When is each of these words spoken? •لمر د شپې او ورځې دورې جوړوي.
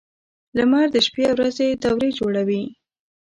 •لمر 0.57 0.85
د 0.95 0.97
شپې 1.05 1.23
او 1.29 1.35
ورځې 1.37 1.67
دورې 1.83 2.09
جوړوي. 2.19 2.63